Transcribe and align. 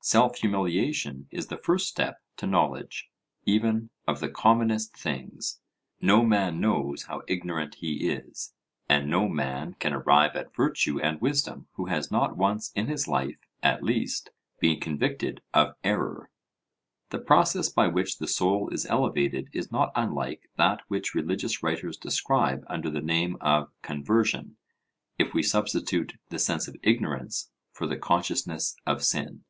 Self 0.00 0.38
humiliation 0.38 1.28
is 1.30 1.48
the 1.48 1.58
first 1.58 1.86
step 1.86 2.22
to 2.38 2.46
knowledge, 2.46 3.10
even 3.44 3.90
of 4.06 4.20
the 4.20 4.30
commonest 4.30 4.96
things. 4.96 5.60
No 6.00 6.24
man 6.24 6.58
knows 6.60 7.02
how 7.02 7.20
ignorant 7.28 7.74
he 7.74 8.08
is, 8.08 8.54
and 8.88 9.10
no 9.10 9.28
man 9.28 9.74
can 9.74 9.92
arrive 9.92 10.34
at 10.34 10.54
virtue 10.56 10.98
and 10.98 11.20
wisdom 11.20 11.66
who 11.72 11.86
has 11.86 12.10
not 12.10 12.38
once 12.38 12.72
in 12.74 12.86
his 12.86 13.06
life, 13.06 13.36
at 13.62 13.82
least, 13.82 14.30
been 14.60 14.80
convicted 14.80 15.42
of 15.52 15.74
error. 15.84 16.30
The 17.10 17.18
process 17.18 17.68
by 17.68 17.88
which 17.88 18.16
the 18.16 18.28
soul 18.28 18.70
is 18.70 18.86
elevated 18.86 19.48
is 19.52 19.70
not 19.70 19.92
unlike 19.94 20.48
that 20.56 20.80
which 20.88 21.14
religious 21.14 21.62
writers 21.62 21.98
describe 21.98 22.64
under 22.68 22.88
the 22.88 23.02
name 23.02 23.36
of 23.42 23.70
'conversion,' 23.82 24.56
if 25.18 25.34
we 25.34 25.42
substitute 25.42 26.14
the 26.30 26.38
sense 26.38 26.66
of 26.66 26.76
ignorance 26.82 27.50
for 27.72 27.86
the 27.86 27.98
consciousness 27.98 28.74
of 28.86 29.04
sin. 29.04 29.44